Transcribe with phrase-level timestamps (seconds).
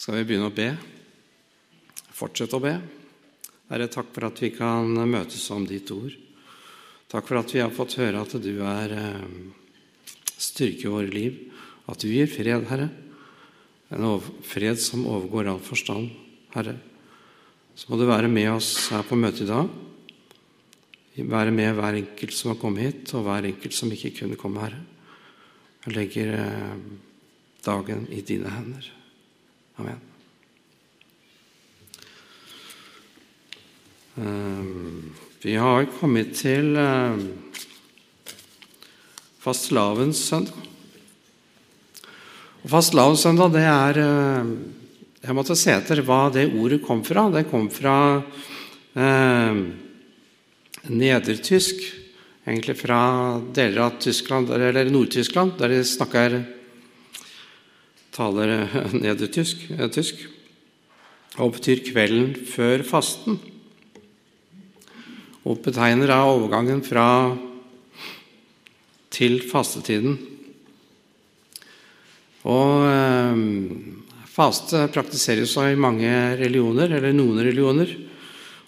[0.00, 0.70] skal vi begynne å be.
[2.16, 2.72] Fortsette å be.
[3.68, 6.14] Herre, takk for at vi kan møtes om ditt ord.
[7.10, 9.26] Takk for at vi har fått høre at du er eh,
[10.40, 11.36] styrke i våre liv,
[11.90, 12.88] at du gir fred, Herre.
[13.92, 14.06] En
[14.46, 16.08] fred som overgår all forstand,
[16.54, 16.78] Herre.
[17.76, 19.68] Så må du være med oss her på møtet i dag.
[21.20, 24.64] Være med hver enkelt som har kommet hit, og hver enkelt som ikke kunne komme,
[24.64, 24.80] Herre.
[25.84, 26.88] Jeg legger eh,
[27.68, 28.90] dagen i dine hender.
[29.80, 30.00] Amen.
[34.20, 34.64] Eh,
[35.40, 37.22] vi har kommet til eh,
[39.40, 40.68] fastelavnssøndag.
[42.68, 44.02] Fastelavnssøndag, det er
[45.20, 47.30] Jeg måtte se etter hva det ordet kom fra.
[47.32, 47.96] Det kom fra
[48.92, 49.64] eh,
[50.92, 51.84] nedertysk,
[52.44, 53.02] egentlig fra
[53.48, 56.42] deler av Tyskland, eller Nord-Tyskland, der de snakker
[58.20, 58.68] taler
[59.04, 59.64] nedertysk,
[59.96, 60.26] tysk,
[61.40, 63.40] og betyr 'kvelden før fasten'.
[65.48, 67.36] Og betegner da overgangen fra
[69.10, 70.18] til fastetiden.
[72.48, 73.40] Og eh,
[74.30, 77.90] faste praktiseres i mange religioner, eller noen religioner.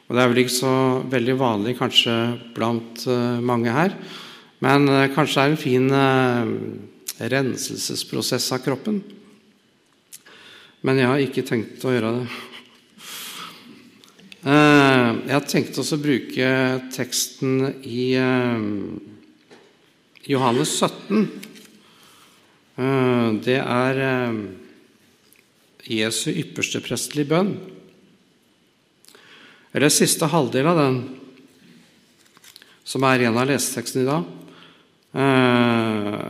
[0.09, 0.75] Og det er vel ikke så
[1.09, 2.17] veldig vanlig kanskje
[2.57, 3.97] blant eh, mange her.
[4.61, 9.01] Men eh, kanskje det er en fin uh, renselsesprosess av kroppen.
[10.83, 12.25] Men jeg har ikke tenkt å gjøre det.
[14.43, 16.49] Jeg har tenkt også å bruke
[16.91, 18.09] teksten i
[20.27, 21.29] Johannes 17.
[23.47, 24.03] Det er
[25.87, 27.55] Jesu ypperste prestelige bønn
[29.73, 30.97] eller siste halvdel av den,
[32.85, 34.27] som er en av lesetekstene i dag.
[35.17, 36.27] Eh,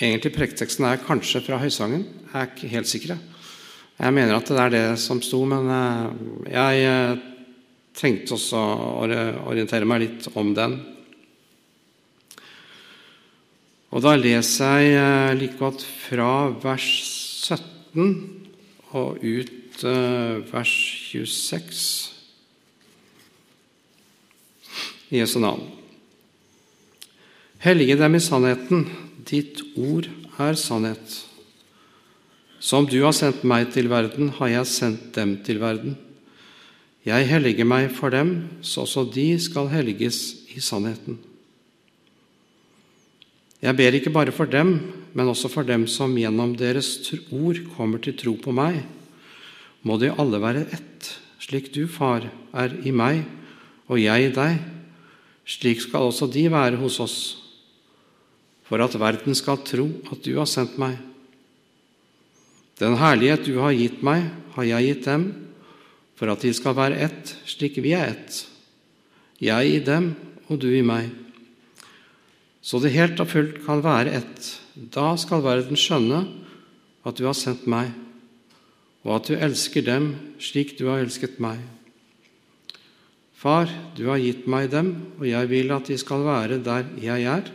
[0.00, 2.06] egentlig Preketeksten er kanskje fra Høysangen.
[2.30, 3.18] Jeg er ikke helt sikker.
[3.96, 6.10] Jeg mener at det er det som sto, men eh,
[6.52, 7.32] jeg trengte
[7.96, 9.06] tenkte også å
[9.48, 10.74] orientere meg litt om den.
[13.96, 16.90] Og da leser jeg eh, like godt fra vers
[17.48, 18.10] 17
[18.92, 20.74] og ut eh, vers
[21.08, 21.80] 26
[25.14, 25.64] i Jesu navn.
[27.64, 28.84] Hellige dem i sannheten.
[29.26, 30.10] Ditt ord
[30.42, 31.25] er sannhet.
[32.60, 35.96] Som du har sendt meg til verden, har jeg sendt dem til verden.
[37.06, 40.18] Jeg helliger meg for dem, så også de skal helliges
[40.56, 41.20] i sannheten.
[43.62, 44.76] Jeg ber ikke bare for dem,
[45.14, 46.98] men også for dem som gjennom deres
[47.32, 48.82] ord kommer til tro på meg.
[49.86, 53.22] Må de alle være ett, slik du, Far, er i meg
[53.86, 54.56] og jeg i deg
[55.46, 57.18] slik skal også de være hos oss,
[58.66, 60.98] for at verden skal tro at du har sendt meg.
[62.76, 64.26] Den herlighet du har gitt meg,
[64.56, 65.26] har jeg gitt dem,
[66.16, 68.42] for at de skal være ett, slik vi er ett.
[69.40, 70.10] Jeg i dem
[70.48, 71.08] og du i meg.
[72.64, 74.50] Så det helt og fullt kan være ett.
[74.74, 76.24] Da skal verden skjønne
[77.06, 77.92] at du har sendt meg,
[79.06, 81.60] og at du elsker dem slik du har elsket meg.
[83.36, 87.28] Far, du har gitt meg dem, og jeg vil at de skal være der jeg
[87.28, 87.52] er,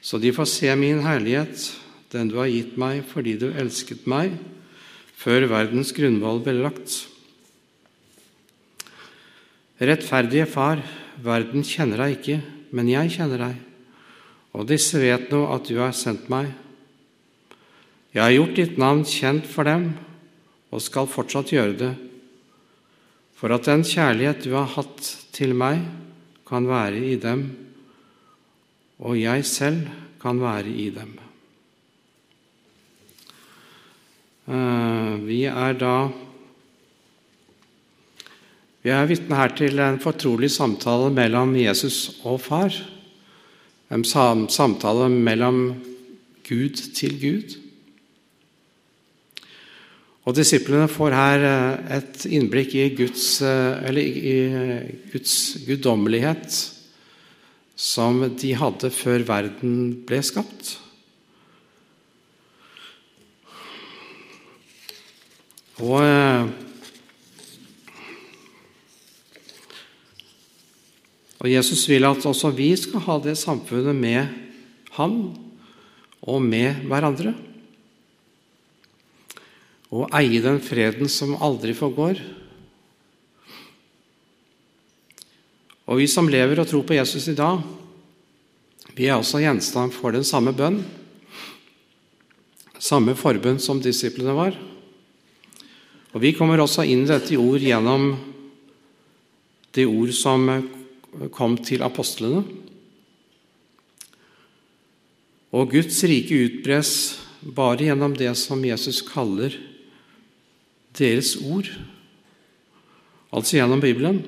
[0.00, 1.70] så de får se min herlighet,
[2.12, 4.34] den du har gitt meg fordi du elsket meg
[5.20, 6.94] før verdens grunnvoll ble lagt.
[9.80, 10.82] Rettferdige Far,
[11.20, 12.38] verden kjenner deg ikke,
[12.76, 13.56] men jeg kjenner deg,
[14.56, 16.50] og disse vet nå at du har sendt meg.
[18.12, 19.92] Jeg har gjort ditt navn kjent for dem
[20.70, 21.92] og skal fortsatt gjøre det
[23.40, 25.00] for at den kjærlighet du har hatt
[25.32, 25.80] til meg,
[26.44, 27.46] kan være i dem,
[29.00, 29.86] og jeg selv
[30.20, 31.14] kan være i dem.
[34.39, 35.94] Eh, vi er da
[38.80, 42.72] Vi er vitne her til en fortrolig samtale mellom Jesus og far.
[43.92, 45.74] En samtale mellom
[46.48, 47.58] Gud til Gud.
[50.24, 54.36] Og Disiplene får her eh, et innblikk i Guds, eh, i
[55.12, 55.34] Guds
[55.66, 56.58] guddommelighet
[57.80, 59.76] som de hadde før verden
[60.06, 60.76] ble skapt.
[65.80, 66.50] Og eh,
[71.40, 74.28] Og Jesus vil at også vi skal ha det samfunnet med
[74.98, 75.14] Han
[76.20, 77.32] og med hverandre
[79.90, 82.20] og eie den freden som aldri forgår.
[85.90, 87.58] Og vi som lever og tror på Jesus i dag,
[88.94, 90.78] vi er også gjenstand for den samme bønn,
[92.78, 94.54] samme forbønn som disiplene var.
[96.10, 98.10] Og Vi kommer også inn i dette ord gjennom
[99.76, 100.48] det ord som
[101.34, 102.42] kom til apostlene.
[105.54, 106.92] Og Guds rike utbres
[107.42, 109.54] bare gjennom det som Jesus kaller
[110.98, 111.70] deres ord,
[113.30, 114.20] altså gjennom Bibelen.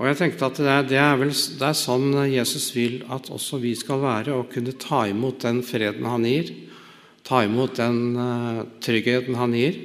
[0.00, 0.58] Og jeg tenkte at
[0.88, 4.74] det er, vel, det er sånn Jesus vil at også vi skal være, og kunne
[4.80, 6.54] ta imot den freden han gir,
[7.26, 9.78] ta imot den uh, tryggheten han gir.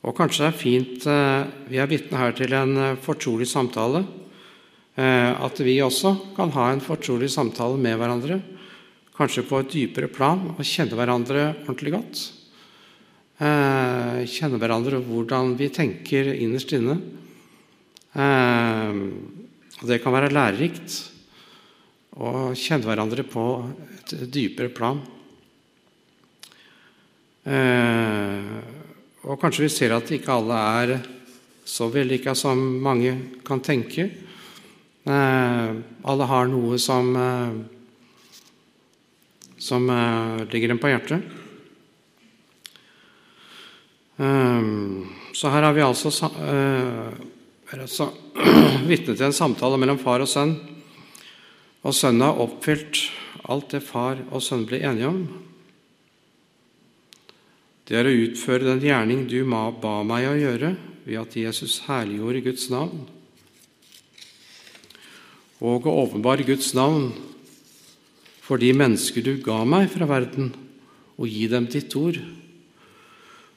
[0.00, 4.06] Og kanskje det er fint uh, Vi er vitne her til en uh, fortrolig samtale.
[5.00, 8.34] At vi også kan ha en fortrolig samtale med hverandre,
[9.16, 12.24] kanskje på et dypere plan, og kjenne hverandre ordentlig godt.
[13.38, 16.98] Kjenne hverandre hvordan vi tenker innerst inne.
[19.80, 20.98] Det kan være lærerikt
[22.18, 23.44] å kjenne hverandre på
[23.94, 24.98] et dypere plan.
[29.20, 30.94] Og kanskje vi ser at ikke alle er
[31.70, 33.14] så vellykka som mange
[33.46, 34.08] kan tenke.
[35.06, 37.12] Alle har noe som,
[39.58, 39.92] som
[40.50, 41.38] ligger dem på hjertet.
[45.32, 46.10] Så her har vi altså,
[47.72, 48.10] altså
[48.90, 50.58] vitne til en samtale mellom far og sønn.
[51.80, 53.06] Og sønnen har oppfylt
[53.48, 55.22] alt det far og sønn ble enige om.
[57.88, 62.44] Det er å utføre den gjerning du ba meg å gjøre, ved at Jesus herliggjorde
[62.44, 63.06] Guds navn.
[65.60, 67.10] Og å åpenbare Guds navn
[68.44, 70.52] for de mennesker du ga meg fra verden,
[71.18, 72.20] og gi dem ditt ord,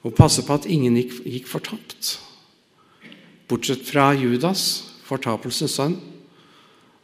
[0.03, 2.17] og passe på at ingen gikk, fortapt,
[3.47, 5.95] bortsett fra Judas, fortapelsens sønn,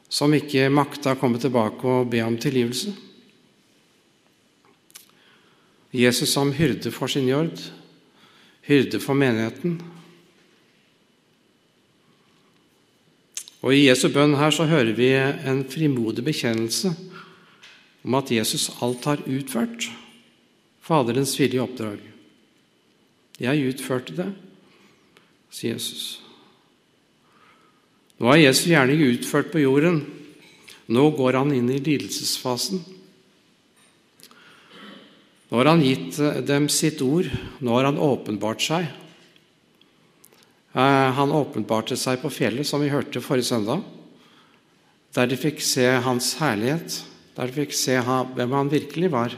[0.09, 2.95] som ikke makta å komme tilbake og be om tilgivelse.
[5.93, 7.55] Jesus som hyrde for sin jord,
[8.65, 9.79] hyrde for menigheten,
[13.59, 16.93] Og I Jesu bønn her så hører vi en frimodig bekjennelse
[18.07, 19.89] om at Jesus alt har utført
[20.89, 21.99] Faderens vilje oppdrag.
[23.39, 24.29] Jeg utførte det,
[25.53, 26.21] sier Jesus.
[28.19, 30.01] Nå har Jesu gjerning utført på jorden.
[30.91, 32.81] Nå går han inn i lidelsesfasen.
[35.49, 37.29] Nå har han gitt dem sitt ord.
[37.63, 38.89] Nå har han åpenbart seg.
[40.75, 43.81] Eh, han åpenbarte seg på fjellet, som vi hørte forrige søndag,
[45.15, 46.99] der de fikk se hans herlighet,
[47.37, 49.33] der de fikk se hvem han virkelig var,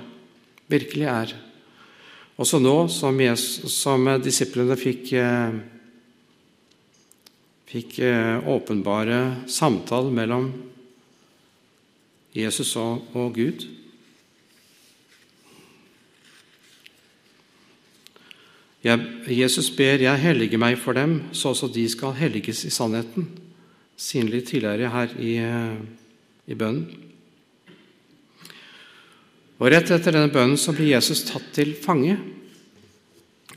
[0.71, 1.35] virkelig er.
[2.41, 5.61] Også nå som, Jesus, som disiplene fikk, eh,
[7.71, 10.49] fikk eh, åpenbare samtale mellom
[12.35, 13.63] Jesus og, Gud.
[18.81, 23.27] Jeg, Jesus ber jeg hellige meg for dem, så også de skal helliges i sannheten.
[23.99, 25.35] Sier tidligere her i,
[26.49, 26.87] i bønnen.
[29.61, 32.15] Og Rett etter denne bønnen så blir Jesus tatt til fange.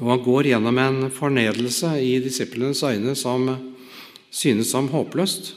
[0.03, 3.49] Og han går gjennom en fornedrelse i disiplenes øyne som
[4.35, 5.53] synes som håpløst.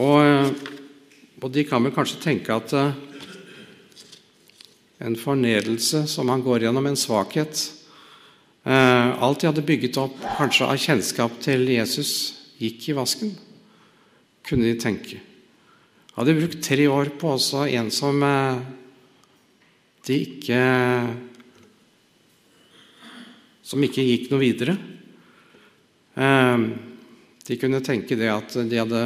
[0.00, 0.54] Og,
[1.44, 2.72] og de kan vel kanskje tenke at
[5.04, 7.60] en fornedrelse som han går gjennom, en svakhet.
[8.64, 12.12] Eh, alt de hadde bygget opp, kanskje av kjennskap til Jesus,
[12.60, 13.34] gikk i vasken,
[14.46, 15.20] kunne de tenke.
[16.14, 18.64] Hadde brukt tre år på også en som eh,
[20.06, 20.64] de ikke
[23.64, 24.74] Som ikke gikk noe videre.
[26.14, 26.58] Eh,
[27.44, 29.04] de kunne tenke det at de hadde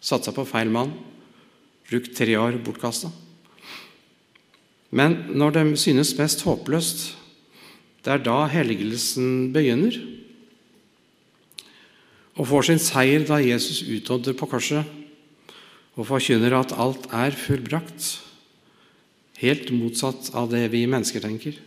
[0.00, 0.92] satsa på feil mann,
[1.90, 3.10] brukt tre år bortkasta.
[4.90, 7.10] Men når de synes mest håpløst,
[8.04, 9.98] det er da helgelsen begynner.
[12.40, 14.96] Og får sin seier da Jesus utådder på korset
[15.98, 18.06] og forkynner at alt er fullbrakt.
[19.40, 21.58] Helt motsatt av det vi mennesker tenker.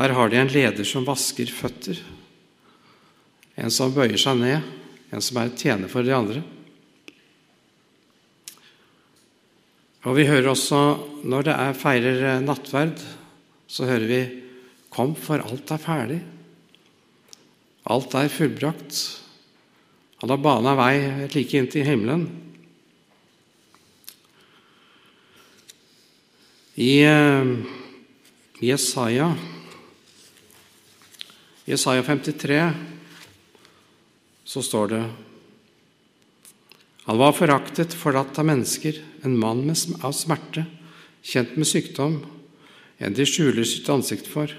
[0.00, 1.98] Her har de en leder som vasker føtter,
[3.60, 4.64] en som bøyer seg ned,
[5.12, 6.40] en som er tjener for de andre.
[10.08, 10.80] Og Vi hører også
[11.28, 13.02] når det er feirer eh, nattverd,
[13.68, 14.20] så hører vi
[14.88, 16.24] 'Kom, for alt er ferdig'.
[17.84, 19.20] Alt er fullbrakt.
[20.20, 22.26] Han har bana vei like inn til himmelen.
[26.76, 27.44] I uh,
[31.70, 32.72] Jesaja Jesaja 53
[34.44, 35.04] så står det
[37.04, 39.70] Han var foraktet, forlatt av mennesker, en mann
[40.02, 40.64] av smerte,
[41.22, 42.16] kjent med sykdom,
[42.98, 44.50] en de skjuler sitt ansikt for.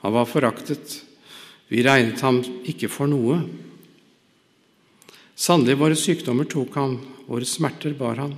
[0.00, 1.02] Han var foraktet,
[1.68, 3.42] vi regnet ham ikke for noe.
[5.36, 6.96] Sannelig, våre sykdommer tok han,
[7.28, 8.32] våre smerter bar han.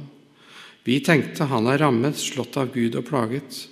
[0.82, 3.68] Vi tenkte han er rammet, slått av Gud og plaget.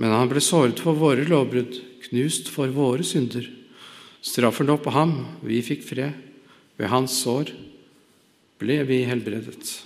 [0.00, 1.76] Men han ble såret for våre lovbrudd,
[2.08, 3.44] knust for våre synder.
[4.22, 6.14] Straffen lå på ham, vi fikk fred.
[6.78, 7.52] Ved hans sår
[8.62, 9.82] ble vi helbredet.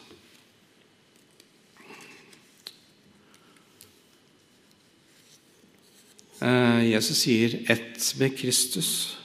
[6.40, 9.16] Eh, Jesus sier 'ett med Kristus'.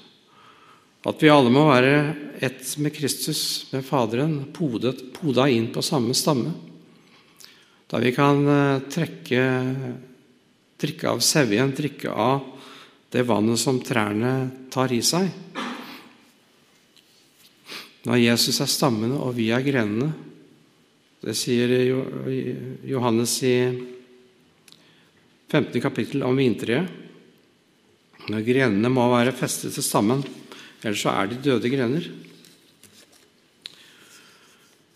[1.03, 6.13] At vi alle må være ett med Kristus, med Faderen, podet, poda inn på samme
[6.13, 6.53] stamme.
[7.89, 9.41] Da vi kan eh, trekke,
[10.81, 12.41] drikke av sevjen, drikke av
[13.11, 14.33] det vannet som trærne
[14.71, 15.29] tar i seg.
[18.07, 20.09] Når Jesus er stammene og vi er grenene.
[21.21, 21.69] Det sier
[22.89, 23.55] Johannes i
[25.51, 25.77] 15.
[25.83, 26.97] kapittel om vintreet.
[28.31, 30.23] Når grenene må være festet til stammen,
[30.81, 32.07] ellers så er de døde grener.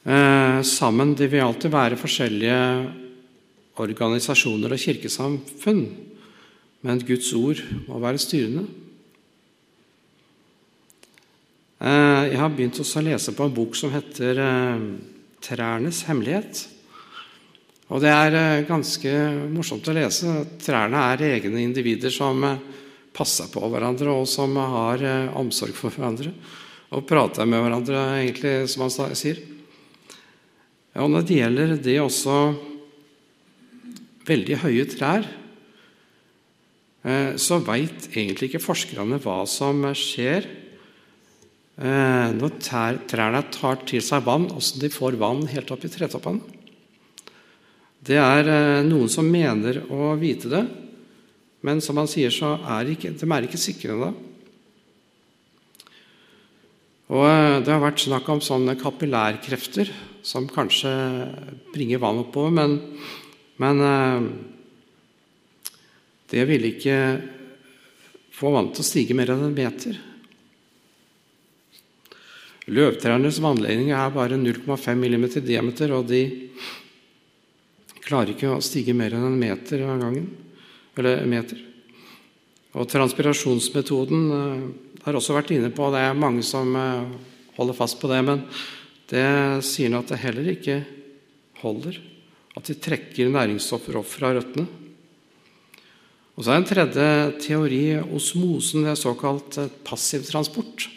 [0.06, 2.60] Eh, sammen det vil alltid være forskjellige
[3.82, 5.86] organisasjoner og kirkesamfunn,
[6.86, 8.66] men Guds ord må være styrende.
[11.76, 14.86] Eh, jeg har begynt å lese på en bok som heter eh,
[15.44, 16.68] 'Trærnes hemmelighet'.
[17.92, 19.12] Og Det er eh, ganske
[19.52, 20.46] morsomt å lese.
[20.58, 22.42] Trærne er egne individer som
[23.14, 25.04] passer på hverandre, og som har
[25.36, 26.34] omsorg for hverandre.
[26.92, 29.40] Og prater med hverandre, egentlig, som han sier.
[30.96, 32.36] Og Når det gjelder det også
[34.26, 35.28] veldig høye trær,
[37.38, 40.48] så veit egentlig ikke forskerne hva som skjer
[41.76, 46.40] Eh, når trærne tar til seg vann, åssen de får vann helt opp i tretoppene.
[48.06, 50.62] Det er eh, noen som mener å vite det,
[51.68, 54.14] men som han sier, så er ikke, de er ikke sikre ennå.
[57.12, 59.92] Og eh, Det har vært snakk om sånne kapillærkrefter
[60.26, 60.96] som kanskje
[61.76, 62.80] bringer vann oppover, men,
[63.62, 63.82] men
[66.32, 66.98] det vil ikke
[68.36, 70.00] få vannet til å stige mer enn en meter.
[72.66, 76.24] Løvtrærnes vannledning er bare 0,5 mm i diameter, og de
[78.06, 80.32] klarer ikke å stige mer enn en meter av gangen.
[80.98, 81.62] Eller meter.
[82.76, 84.66] Og transpirasjonsmetoden uh,
[85.06, 87.06] har også vært inne på, det er mange som uh,
[87.56, 88.44] holder fast på det, men
[89.12, 89.28] det
[89.68, 90.80] sier nå at det heller ikke
[91.62, 92.02] holder.
[92.56, 94.66] At de trekker næringsstoffer opp fra røttene.
[96.36, 97.10] Og så er en tredje
[97.44, 98.84] teori osmosen.
[98.84, 100.90] Det er såkalt eh, passiv transport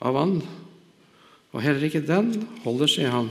[0.00, 0.38] av vann.
[1.52, 2.32] Og heller ikke den
[2.64, 3.28] holder, sier han.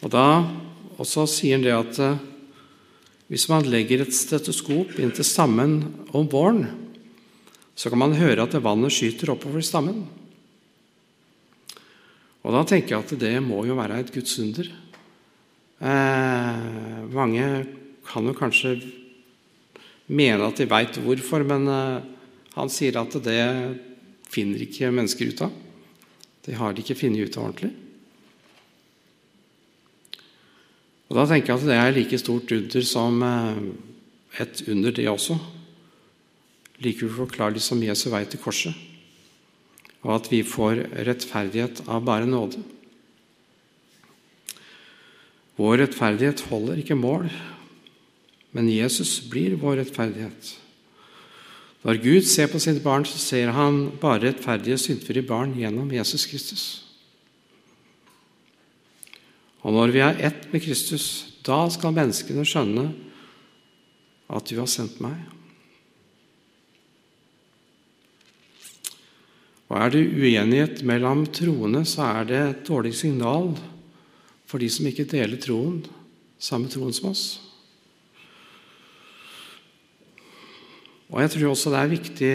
[0.00, 0.26] Og da
[1.00, 2.26] også sier han det at eh,
[3.30, 5.76] hvis man legger et stetoskop inntil stammen
[6.10, 6.64] om våren,
[7.78, 10.02] så kan man høre at vannet skyter oppover stammen.
[12.42, 14.66] Og da tenker jeg at det må jo være et Guds under.
[15.80, 17.44] Eh, mange
[18.04, 18.74] kan jo kanskje
[20.12, 22.08] mene at de veit hvorfor, men eh,
[22.56, 23.40] han sier at det
[24.30, 25.54] finner ikke mennesker ut av.
[26.44, 27.70] Det har de ikke funnet ut av ordentlig.
[31.10, 33.62] Og Da tenker jeg at det er like stort under som eh,
[34.44, 35.38] et under, det også.
[36.84, 38.76] Like uforklarlig som Jesu vei til korset.
[40.04, 42.60] Og at vi får rettferdighet av bare nåde.
[45.60, 47.28] Vår rettferdighet holder ikke mål,
[48.56, 50.54] men Jesus blir vår rettferdighet.
[51.84, 56.26] Når Gud ser på sitt barn, så ser han bare rettferdige, syndfrie barn gjennom Jesus
[56.28, 56.64] Kristus.
[59.60, 61.04] Og når vi er ett med Kristus,
[61.44, 62.86] da skal menneskene skjønne
[64.30, 65.18] at du har sendt meg.
[69.70, 73.52] Og Er det uenighet mellom troende, så er det et dårlig signal
[74.50, 75.78] for de som ikke deler troen,
[76.42, 77.24] samme troen som oss.
[81.10, 82.34] Og Jeg tror også det er viktig,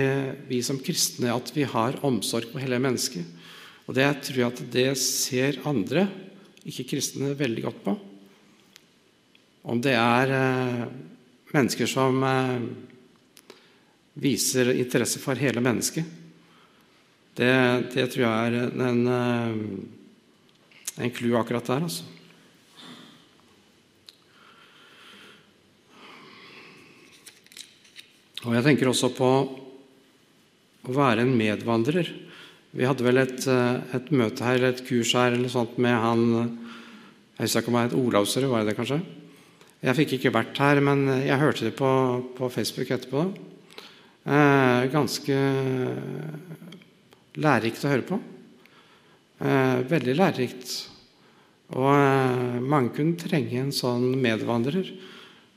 [0.50, 3.24] vi som kristne, at vi har omsorg på hele mennesket.
[3.88, 6.08] Og det tror jeg at det ser andre,
[6.66, 7.94] ikke kristne, veldig godt på.
[9.72, 10.82] Om det er eh,
[11.56, 12.66] mennesker som eh,
[14.22, 16.04] viser interesse for hele mennesket.
[17.36, 17.52] Det,
[17.96, 20.05] det tror jeg er en, eh,
[20.96, 22.04] en clou akkurat der, altså.
[28.46, 29.30] Og Jeg tenker også på
[30.86, 32.12] å være en medvandrer.
[32.76, 36.26] Vi hadde vel et, et, møte her, eller et kurs her eller sånt med han
[36.36, 39.00] Jeg husker ikke om han het Olavsrud, var det det kanskje?
[39.86, 41.90] Jeg fikk ikke vært her, men jeg hørte det på,
[42.38, 43.26] på Facebook etterpå.
[44.26, 45.42] Eh, ganske
[47.36, 48.22] lærerikt å høre på.
[49.36, 50.76] Eh, veldig lærerikt.
[51.76, 54.94] Og eh, mange kunne trenge en sånn medvandrer.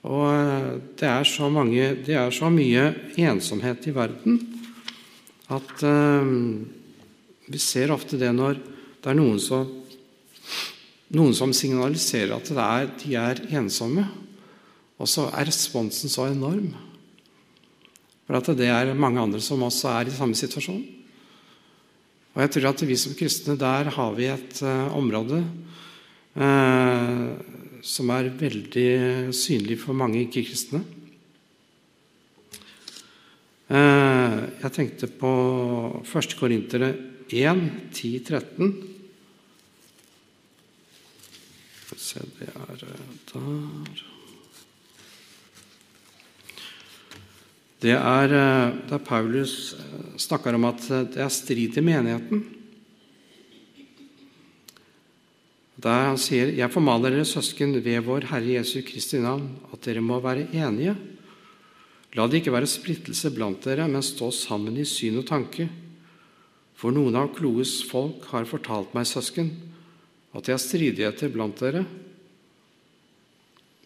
[0.08, 4.40] Og eh, det er så, mange, det er så mye ensomhet i verden
[5.54, 6.32] at eh,
[7.48, 8.58] vi ser ofte det når
[8.98, 9.70] det er noen som,
[11.14, 14.08] noen som signaliserer at er, de er ensomme.
[14.98, 16.72] Og så er responsen så enorm.
[18.26, 20.97] For at det er mange andre som også er i samme situasjon.
[22.34, 25.40] Og jeg tror at vi som kristne, der har vi et uh, område
[26.36, 27.28] uh,
[27.82, 28.90] som er veldig
[29.34, 30.82] synlig for mange ikke-kristne.
[33.68, 35.32] Uh, jeg tenkte på
[36.04, 36.36] 1.
[36.40, 36.92] Korintere
[37.28, 38.76] 1, 10-13.
[41.98, 44.06] Se, det er der
[47.78, 48.46] det er det
[48.90, 49.76] da Paulus
[50.18, 50.82] snakker om at
[51.14, 52.44] det er strid i menigheten.
[55.78, 60.02] Der han sier, 'Jeg formaler dere søsken ved vår Herre Jesu Kristi navn, at dere
[60.02, 60.96] må være enige.'
[62.14, 65.68] 'La det ikke være splittelse blant dere, men stå sammen i syn og tanke.'
[66.74, 69.50] 'For noen av Kloes folk har fortalt meg, søsken,
[70.34, 71.86] at det er stridigheter blant dere.'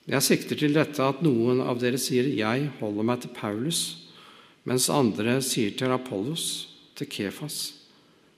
[0.08, 4.01] Jeg sikter til dette at noen av dere sier 'jeg holder meg til Paulus',
[4.68, 7.58] mens andre sier til Apollos, til Kefas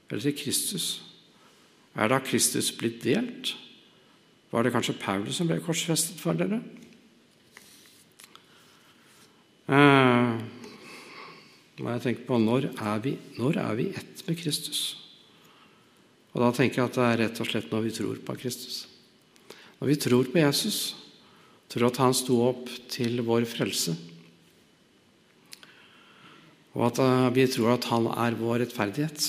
[0.08, 1.02] eller til Kristus.
[1.94, 3.54] Er da Kristus blitt delt?
[4.54, 6.60] Var det kanskje Paulus som ble korsfestet for dere?
[9.64, 10.34] Eh,
[11.80, 14.82] jeg tenker på når er, vi, når er vi ett med Kristus?
[16.34, 18.84] Og Da tenker jeg at det er rett og slett når vi tror på Kristus.
[19.80, 20.96] Når vi tror på Jesus,
[21.70, 23.94] tror at han sto opp til vår frelse.
[26.74, 29.26] Og at eh, vi tror at han er vår rettferdighet.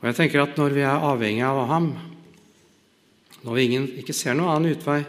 [0.00, 1.90] Og jeg tenker at når vi er avhengig av ham,
[3.44, 5.02] når vi ingen, ikke ser noen annen utvei,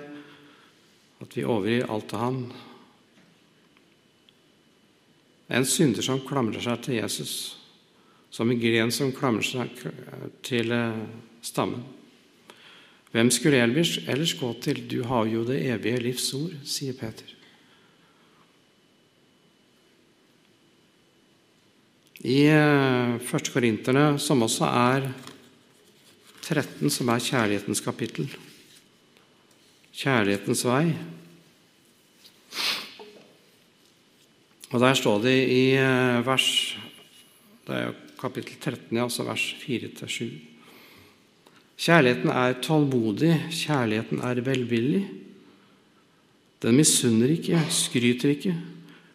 [1.21, 2.43] at vi overgir alt til ham
[5.51, 7.31] En synder som klamrer seg til Jesus,
[8.31, 9.81] som en gren som klamrer seg
[10.47, 11.01] til eh,
[11.43, 11.83] stammen.
[13.11, 14.79] Hvem skulle ellers, gå til?
[14.87, 17.40] Du har jo det evige livs ord, sier Peter.
[22.21, 23.17] I 1.
[23.33, 25.07] Eh, Korinterne, som også er
[26.45, 28.27] 13, som er kjærlighetens kapittel,
[29.91, 30.93] kjærlighetens vei
[34.71, 36.77] Og Der står det i eh, vers
[37.67, 40.29] Det er jo kapittel 13, ja, altså vers 4-7.
[41.81, 45.01] Kjærligheten er tålmodig, kjærligheten er velvillig.
[46.61, 48.55] Den misunner ikke, skryter ikke,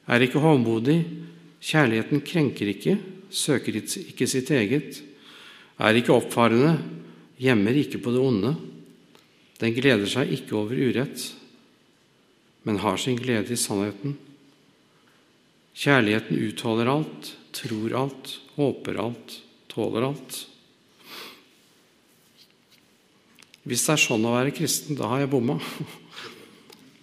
[0.09, 1.26] er ikke hovmodig.
[1.67, 2.95] Kjærligheten krenker ikke,
[3.31, 5.01] søker ikke sitt eget,
[5.83, 6.77] er ikke oppfarende,
[7.43, 8.53] gjemmer ikke på det onde.
[9.59, 11.25] Den gleder seg ikke over urett,
[12.67, 14.15] men har sin glede i sannheten.
[15.77, 19.41] Kjærligheten utholder alt, tror alt, håper alt,
[19.73, 20.39] tåler alt.
[23.67, 25.59] Hvis det er sånn å være kristen, da har jeg bomma.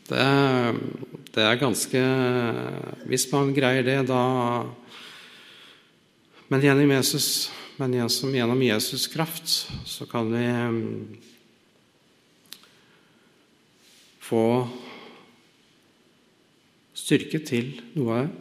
[0.03, 0.23] Det,
[1.33, 2.01] det, er ganske
[3.09, 4.21] Hvis man greier det, da
[6.47, 9.49] Men gjennom Jesus, men gjennom Jesus' kraft
[9.89, 11.17] så kan vi mm,
[14.21, 14.43] få
[16.93, 18.39] styrke til noe av det.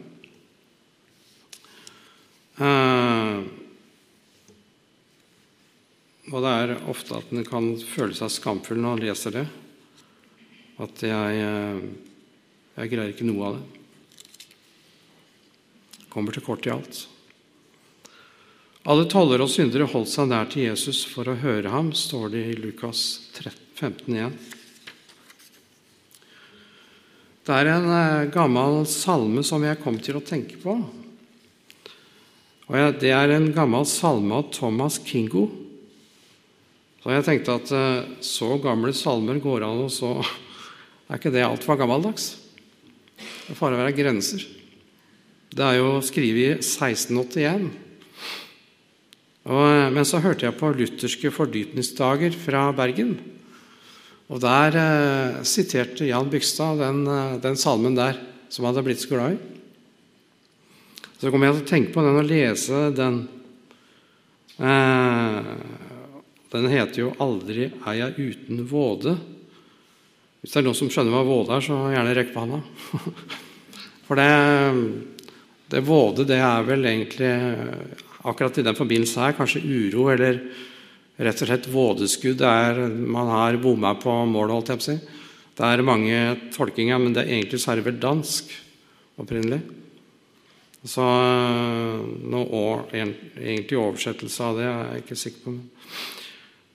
[2.53, 3.41] Uh,
[6.31, 9.43] og det er ofte at en kan føle seg skamfull når en leser det.
[10.81, 11.81] At jeg, eh,
[12.73, 13.65] jeg greier ikke noe av det.
[16.13, 17.05] Kommer til kort i alt.
[18.83, 22.41] Alle tollere og syndere holdt seg nær til Jesus for å høre ham, står det
[22.51, 23.05] i Lukas
[23.39, 24.35] 15 igjen.
[27.43, 30.77] Det er en eh, gammel salme som jeg kom til å tenke på.
[32.71, 35.47] Og Det er en gammel salme av Thomas Kingo.
[37.03, 40.15] Så jeg tenkte at eh, så gamle salmer går an, og så
[41.07, 42.33] er ikke det altfor gammeldags.
[43.23, 44.43] Det er fare å være grenser.
[45.53, 47.69] Det er jo skrevet i 1681.
[49.43, 53.17] Og, men så hørte jeg på lutherske fordypningsdager fra Bergen.
[54.31, 58.17] Og der eh, siterte Jan Bygstad den, eh, den, salmen der,
[58.49, 59.41] som hadde blitt så glad i.
[61.19, 63.19] Så kommer jeg til å tenke på den og lese den.
[64.57, 65.51] Eh,
[66.53, 69.17] den heter jo 'Aldri er jeg uten våde'.
[70.43, 72.57] Hvis det er noen som skjønner hva våde er, så gjerne rekk på handa.
[74.09, 74.31] For det,
[75.71, 77.29] det våde, det er vel egentlig
[78.27, 80.41] akkurat i den forbindelse her kanskje uro eller
[81.23, 84.97] rett og slett vådeskudd Er, man har bomma på målet, holdt jeg på å si.
[85.53, 86.19] Det er mange
[86.51, 88.51] tolkinger, men det er egentlig så er det vel dansk
[89.23, 89.61] opprinnelig.
[90.83, 91.07] Så
[92.27, 95.55] noe år, egentlig oversettelse av det er jeg ikke sikker på.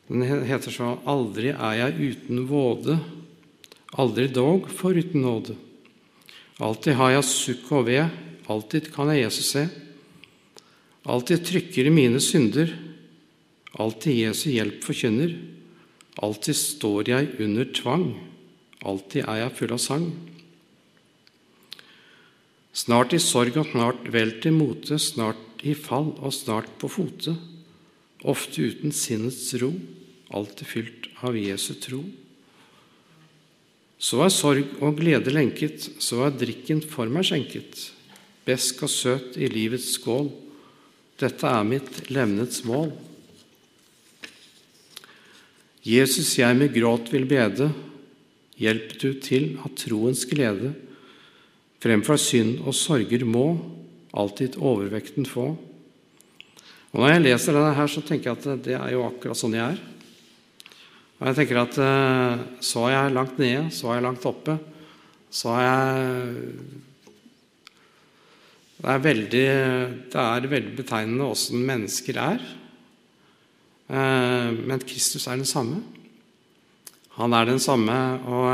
[0.09, 2.96] Den heter så 'Aldri er jeg uten våde,
[3.96, 5.57] aldri dog foruten nåde'.
[6.61, 8.11] Alltid har jeg sukk og ved,
[8.51, 9.68] alltid kan jeg Jesus se.
[11.07, 12.72] Alltid trykker i mine synder,
[13.79, 15.37] alltid Jesu hjelp forkynner.
[16.18, 18.09] Alltid står jeg under tvang,
[18.83, 20.09] alltid er jeg full av sang.
[22.74, 27.37] Snart i sorg og snart vel til mote, snart i fall og snart på fote.
[28.27, 29.70] Ofte uten sinnets ro,
[30.35, 32.03] alltid fylt av Jesu tro.
[33.98, 37.88] Så er sorg og glede lenket, så er drikken for meg skjenket.
[38.46, 40.30] Besk og søt i livets skål,
[41.18, 42.92] dette er mitt levnets mål.
[45.82, 47.72] Jesus, jeg med gråt vil bede,
[48.58, 50.74] hjelp du til at troens glede.
[51.82, 53.46] Fremfor synd og sorger må
[54.14, 55.52] alltid overvekten få.
[56.88, 59.58] Og Når jeg leser denne her, så tenker jeg at det er jo akkurat sånn
[59.58, 59.80] jeg er.
[61.18, 61.78] Og jeg tenker at
[62.62, 64.54] så er jeg langt nede, så er jeg langt oppe.
[65.35, 66.52] Så er jeg
[68.78, 69.46] Det er veldig,
[70.12, 72.44] det er veldig betegnende åssen mennesker er.
[73.90, 75.83] Men Kristus er den samme.
[77.18, 77.96] Han er den samme,
[78.31, 78.46] og,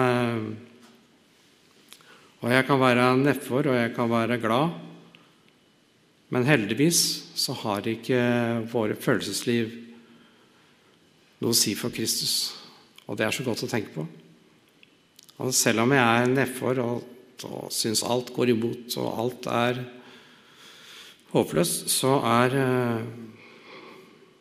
[2.40, 4.72] og jeg kan være nedfor, og jeg kan være glad.
[6.33, 7.03] Men heldigvis
[7.37, 8.22] så har ikke
[8.72, 9.84] våre følelsesliv
[11.44, 12.54] noe å si for Kristus.
[13.04, 14.07] Og det er så godt å tenke på.
[15.44, 17.04] Og selv om jeg er nedfor og,
[17.44, 19.83] og syns alt går imot, og alt er
[21.35, 22.57] håpløst, så er,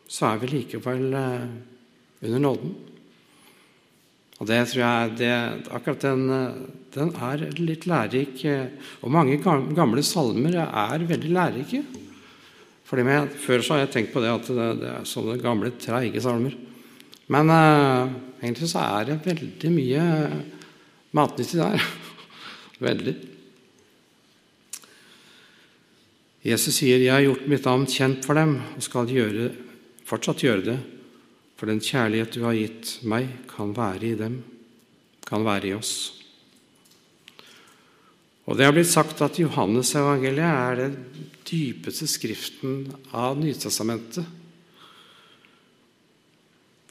[0.06, 2.74] så er vi likevel under nåden.
[4.42, 5.34] Og det tror jeg det,
[5.74, 6.24] Akkurat den,
[6.94, 8.42] den, er litt lærerik.
[9.02, 11.82] Og mange gamle salmer er veldig lærerike.
[12.84, 15.72] Fordi med, Før så har jeg tenkt på det at det, det er sånne gamle,
[15.80, 16.54] treige salmer.
[17.32, 18.10] Men uh,
[18.42, 20.08] egentlig så er det veldig mye
[21.16, 21.86] matnyttig der.
[22.88, 23.14] veldig.
[26.44, 29.52] Jesus sier, 'Jeg har gjort mitt navn kjent for dem, og skal gjøre,
[30.04, 30.82] fortsatt gjøre det.'
[31.54, 34.42] For den kjærlighet du har gitt meg, kan være i dem,
[35.24, 35.94] kan være i oss.
[38.44, 40.96] Og Det har blitt sagt at Johannes-evangeliet er den
[41.48, 44.26] dypeste skriften av Nytestamentet.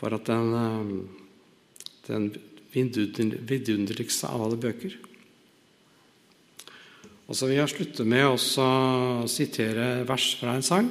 [0.03, 1.05] For at den,
[2.09, 2.25] den
[2.75, 4.97] vidunderligste av alle bøker.
[7.23, 10.89] Og så vil jeg slutte med å sitere vers fra en sang.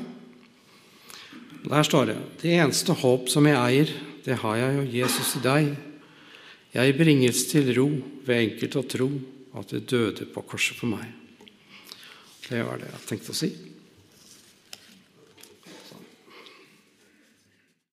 [1.66, 3.92] Der står det Det eneste håp som jeg eier,
[4.24, 5.68] det har jeg jo Jesus i deg.
[6.72, 7.90] Jeg bringes til ro
[8.24, 9.10] ved enkelt å tro
[9.60, 11.04] at du døde på korset for meg.
[12.48, 13.52] Det var det jeg tenkte å si.